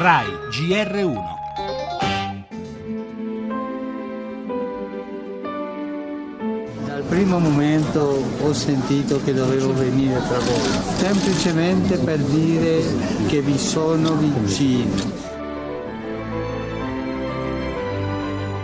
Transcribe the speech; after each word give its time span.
RAI 0.00 0.28
GR1 0.48 1.18
Dal 6.86 7.02
primo 7.02 7.38
momento 7.38 8.24
ho 8.40 8.52
sentito 8.54 9.22
che 9.22 9.34
dovevo 9.34 9.74
venire 9.74 10.18
tra 10.26 10.38
voi, 10.38 10.70
semplicemente 10.96 11.98
per 11.98 12.16
dire 12.16 12.82
che 13.26 13.42
vi 13.42 13.58
sono 13.58 14.14
vicino. 14.14 14.94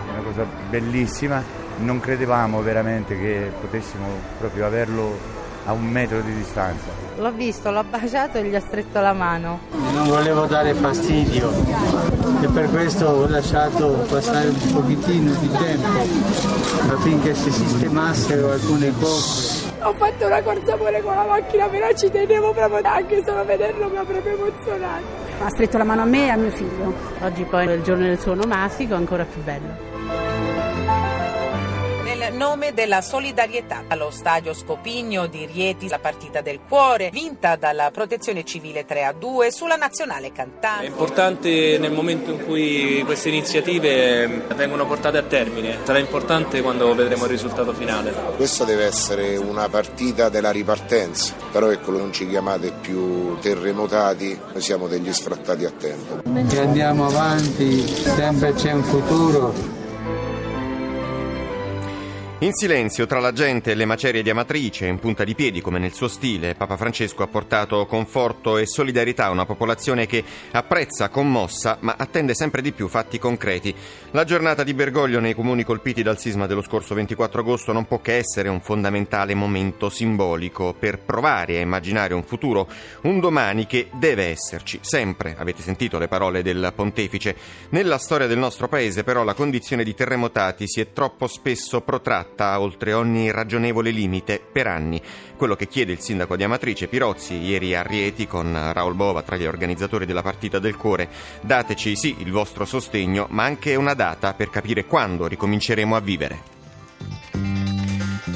una 0.08 0.22
cosa 0.24 0.46
bellissima, 0.70 1.42
non 1.80 2.00
credevamo 2.00 2.62
veramente 2.62 3.14
che 3.14 3.52
potessimo 3.60 4.06
proprio 4.38 4.64
averlo 4.64 5.44
a 5.66 5.72
un 5.72 5.84
metro 5.84 6.20
di 6.20 6.32
distanza. 6.34 6.84
L'ho 7.18 7.32
visto, 7.32 7.70
l'ho 7.70 7.84
baciato 7.84 8.38
e 8.38 8.44
gli 8.44 8.54
ho 8.54 8.60
stretto 8.60 9.00
la 9.00 9.12
mano. 9.12 9.60
Non 9.92 10.06
volevo 10.08 10.46
dare 10.46 10.74
fastidio 10.74 11.50
e 12.40 12.46
per 12.48 12.70
questo 12.70 13.06
ho 13.06 13.28
lasciato 13.28 13.88
passare 14.08 14.48
un 14.48 14.72
pochettino 14.72 15.32
di 15.34 15.50
tempo 15.50 16.94
affinché 16.94 17.34
si 17.34 17.50
sistemassero 17.50 18.52
alcune 18.52 18.92
cose. 18.98 19.74
Ho 19.82 19.94
fatto 19.94 20.26
una 20.26 20.42
corsa 20.42 20.76
pure 20.76 21.00
con 21.02 21.14
la 21.14 21.24
macchina, 21.24 21.68
però 21.68 21.92
ci 21.92 22.10
tenevo 22.10 22.52
proprio 22.52 22.80
anche 22.84 23.22
solo 23.24 23.40
a 23.40 23.44
vederlo 23.44 23.88
mi 23.88 23.96
ha 23.96 24.04
proprio 24.04 24.34
emozionato. 24.34 25.04
Ha 25.42 25.48
stretto 25.50 25.78
la 25.78 25.84
mano 25.84 26.02
a 26.02 26.06
me 26.06 26.26
e 26.26 26.28
a 26.28 26.36
mio 26.36 26.50
figlio. 26.50 26.94
Oggi 27.20 27.44
poi 27.44 27.66
è 27.66 27.72
il 27.72 27.82
giorno 27.82 28.04
del 28.04 28.20
suo 28.20 28.32
onomastico, 28.32 28.94
ancora 28.94 29.24
più 29.24 29.42
bello. 29.42 29.85
Nome 32.36 32.74
della 32.74 33.00
solidarietà 33.00 33.84
allo 33.88 34.10
stadio 34.10 34.52
Scopigno 34.52 35.26
di 35.26 35.46
Rieti 35.46 35.88
la 35.88 35.98
partita 35.98 36.42
del 36.42 36.60
cuore 36.68 37.08
vinta 37.10 37.56
dalla 37.56 37.90
Protezione 37.90 38.44
Civile 38.44 38.84
3 38.84 39.04
a 39.04 39.12
2 39.14 39.50
sulla 39.50 39.76
nazionale 39.76 40.26
È 40.26 40.32
cantante. 40.32 40.84
importante 40.84 41.78
nel 41.78 41.92
momento 41.92 42.30
in 42.30 42.44
cui 42.44 43.02
queste 43.06 43.30
iniziative 43.30 44.44
vengono 44.54 44.86
portate 44.86 45.16
a 45.16 45.22
termine, 45.22 45.78
sarà 45.82 45.98
importante 45.98 46.60
quando 46.60 46.94
vedremo 46.94 47.24
il 47.24 47.30
risultato 47.30 47.72
finale. 47.72 48.12
Questa 48.36 48.64
deve 48.64 48.84
essere 48.84 49.38
una 49.38 49.70
partita 49.70 50.28
della 50.28 50.50
ripartenza, 50.50 51.32
però 51.50 51.70
ecco 51.70 51.90
non 51.90 52.12
ci 52.12 52.28
chiamate 52.28 52.70
più 52.70 53.38
terremotati, 53.38 54.38
noi 54.52 54.60
siamo 54.60 54.88
degli 54.88 55.10
sfrattati 55.10 55.64
a 55.64 55.70
tempo. 55.70 56.20
Che 56.46 56.60
andiamo 56.60 57.06
avanti, 57.06 57.86
sempre 57.86 58.52
c'è 58.52 58.72
un 58.72 58.82
futuro. 58.82 59.75
In 62.40 62.52
silenzio 62.52 63.06
tra 63.06 63.18
la 63.18 63.32
gente 63.32 63.70
e 63.70 63.74
le 63.74 63.86
macerie 63.86 64.22
di 64.22 64.28
Amatrice, 64.28 64.84
in 64.84 64.98
punta 64.98 65.24
di 65.24 65.34
piedi 65.34 65.62
come 65.62 65.78
nel 65.78 65.94
suo 65.94 66.06
stile, 66.06 66.54
Papa 66.54 66.76
Francesco 66.76 67.22
ha 67.22 67.28
portato 67.28 67.86
conforto 67.86 68.58
e 68.58 68.66
solidarietà 68.66 69.24
a 69.24 69.30
una 69.30 69.46
popolazione 69.46 70.04
che 70.04 70.22
apprezza, 70.50 71.08
commossa, 71.08 71.78
ma 71.80 71.94
attende 71.96 72.34
sempre 72.34 72.60
di 72.60 72.72
più 72.72 72.88
fatti 72.88 73.18
concreti. 73.18 73.74
La 74.10 74.24
giornata 74.24 74.64
di 74.64 74.74
Bergoglio 74.74 75.18
nei 75.18 75.34
comuni 75.34 75.64
colpiti 75.64 76.02
dal 76.02 76.18
sisma 76.18 76.46
dello 76.46 76.60
scorso 76.60 76.94
24 76.94 77.40
agosto 77.40 77.72
non 77.72 77.86
può 77.86 78.02
che 78.02 78.18
essere 78.18 78.50
un 78.50 78.60
fondamentale 78.60 79.34
momento 79.34 79.88
simbolico 79.88 80.74
per 80.78 80.98
provare 80.98 81.56
a 81.56 81.62
immaginare 81.62 82.12
un 82.12 82.22
futuro, 82.22 82.68
un 83.04 83.18
domani 83.18 83.64
che 83.64 83.88
deve 83.94 84.24
esserci, 84.26 84.80
sempre. 84.82 85.36
Avete 85.38 85.62
sentito 85.62 85.98
le 85.98 86.06
parole 86.06 86.42
del 86.42 86.70
pontefice. 86.76 87.34
Nella 87.70 87.96
storia 87.96 88.26
del 88.26 88.36
nostro 88.36 88.68
paese 88.68 89.04
però 89.04 89.24
la 89.24 89.32
condizione 89.32 89.84
di 89.84 89.94
terremotati 89.94 90.68
si 90.68 90.82
è 90.82 90.92
troppo 90.92 91.28
spesso 91.28 91.80
protratta 91.80 92.25
a 92.36 92.60
oltre 92.60 92.92
ogni 92.92 93.30
ragionevole 93.30 93.90
limite 93.90 94.40
per 94.40 94.66
anni. 94.66 95.00
Quello 95.36 95.54
che 95.54 95.68
chiede 95.68 95.92
il 95.92 96.00
sindaco 96.00 96.36
di 96.36 96.44
Amatrice 96.44 96.88
Pirozzi 96.88 97.34
ieri 97.34 97.74
a 97.74 97.82
Rieti 97.82 98.26
con 98.26 98.72
Raul 98.72 98.94
Bova 98.94 99.22
tra 99.22 99.36
gli 99.36 99.46
organizzatori 99.46 100.06
della 100.06 100.22
partita 100.22 100.58
del 100.58 100.76
cuore. 100.76 101.08
Dateci 101.40 101.96
sì 101.96 102.16
il 102.18 102.32
vostro 102.32 102.64
sostegno, 102.64 103.26
ma 103.30 103.44
anche 103.44 103.74
una 103.74 103.94
data 103.94 104.34
per 104.34 104.50
capire 104.50 104.86
quando 104.86 105.26
ricominceremo 105.26 105.94
a 105.94 106.00
vivere. 106.00 106.55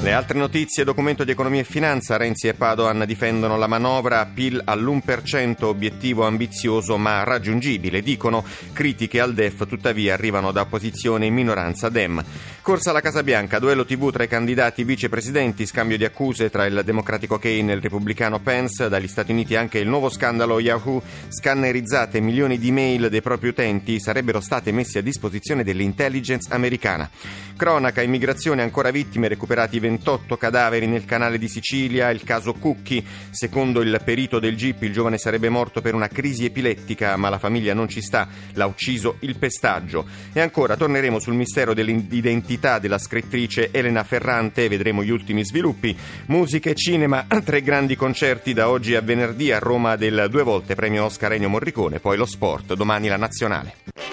Le 0.03 0.13
altre 0.13 0.39
notizie, 0.39 0.83
documento 0.83 1.23
di 1.23 1.29
economia 1.29 1.61
e 1.61 1.63
finanza, 1.63 2.17
Renzi 2.17 2.47
e 2.47 2.55
Padoan 2.55 3.03
difendono 3.05 3.55
la 3.55 3.67
manovra, 3.67 4.25
PIL 4.25 4.59
all'1%, 4.65 5.65
obiettivo 5.65 6.25
ambizioso 6.25 6.97
ma 6.97 7.23
raggiungibile, 7.23 8.01
dicono, 8.01 8.43
critiche 8.73 9.19
al 9.19 9.35
DEF 9.35 9.67
tuttavia 9.67 10.15
arrivano 10.15 10.51
da 10.51 10.61
opposizione 10.61 11.27
in 11.27 11.35
minoranza 11.35 11.89
Dem. 11.89 12.23
Corsa 12.63 12.89
alla 12.89 13.01
Casa 13.01 13.21
Bianca, 13.21 13.59
duello 13.59 13.85
TV 13.85 14.11
tra 14.11 14.23
i 14.23 14.27
candidati 14.27 14.83
vicepresidenti, 14.83 15.67
scambio 15.67 15.97
di 15.97 16.05
accuse 16.05 16.49
tra 16.49 16.65
il 16.65 16.81
democratico 16.83 17.37
Kane 17.37 17.71
e 17.71 17.75
il 17.75 17.81
repubblicano 17.81 18.39
Pence, 18.39 18.89
dagli 18.89 19.07
Stati 19.07 19.31
Uniti 19.31 19.55
anche 19.55 19.77
il 19.77 19.87
nuovo 19.87 20.09
scandalo 20.09 20.59
Yahoo, 20.59 21.03
scannerizzate 21.27 22.19
milioni 22.21 22.57
di 22.57 22.71
mail 22.71 23.09
dei 23.09 23.21
propri 23.21 23.49
utenti 23.49 23.99
sarebbero 23.99 24.39
state 24.39 24.71
messe 24.71 24.97
a 24.97 25.03
disposizione 25.03 25.63
dell'intelligence 25.63 26.51
americana. 26.51 27.07
Cronaca, 27.55 28.01
immigrazione, 28.01 28.63
ancora 28.63 28.89
vittime, 28.89 29.27
recuperati 29.27 29.79
28 29.91 30.37
cadaveri 30.37 30.87
nel 30.87 31.05
canale 31.05 31.37
di 31.37 31.47
Sicilia, 31.47 32.09
il 32.09 32.23
caso 32.23 32.53
Cucchi. 32.53 33.05
Secondo 33.29 33.81
il 33.81 33.99
perito 34.03 34.39
del 34.39 34.55
GIP 34.55 34.83
il 34.83 34.93
giovane 34.93 35.17
sarebbe 35.17 35.49
morto 35.49 35.81
per 35.81 35.93
una 35.93 36.07
crisi 36.07 36.45
epilettica, 36.45 37.15
ma 37.17 37.29
la 37.29 37.39
famiglia 37.39 37.73
non 37.73 37.89
ci 37.89 38.01
sta, 38.01 38.27
l'ha 38.53 38.65
ucciso 38.65 39.17
il 39.19 39.37
pestaggio. 39.37 40.05
E 40.33 40.39
ancora 40.39 40.77
torneremo 40.77 41.19
sul 41.19 41.33
mistero 41.33 41.73
dell'identità 41.73 42.79
della 42.79 42.97
scrittrice 42.97 43.69
Elena 43.71 44.03
Ferrante, 44.03 44.69
vedremo 44.69 45.03
gli 45.03 45.11
ultimi 45.11 45.43
sviluppi. 45.43 45.95
Musica 46.27 46.69
e 46.69 46.75
cinema, 46.75 47.25
tre 47.43 47.61
grandi 47.61 47.95
concerti 47.95 48.53
da 48.53 48.69
oggi 48.69 48.95
a 48.95 49.01
venerdì 49.01 49.51
a 49.51 49.59
Roma 49.59 49.95
del 49.95 50.27
due 50.29 50.43
volte 50.43 50.75
premio 50.75 51.05
Oscar 51.05 51.33
Ennio 51.33 51.49
Morricone, 51.49 51.99
poi 51.99 52.17
lo 52.17 52.25
sport, 52.25 52.73
domani 52.73 53.07
la 53.07 53.17
nazionale. 53.17 54.10